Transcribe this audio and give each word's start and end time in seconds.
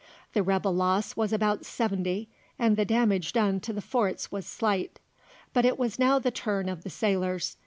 The 0.33 0.41
rebel 0.41 0.73
loss 0.73 1.15
was 1.15 1.31
about 1.31 1.63
seventy, 1.63 2.27
and 2.57 2.75
the 2.75 2.85
damage 2.85 3.33
done 3.33 3.59
to 3.59 3.71
the 3.71 3.83
forts 3.83 4.31
was 4.31 4.47
slight. 4.47 4.99
But 5.53 5.63
it 5.63 5.77
was 5.77 5.99
now 5.99 6.17
the 6.17 6.31
turn 6.31 6.69
of 6.69 6.81
the 6.81 6.89
sailors. 6.89 7.55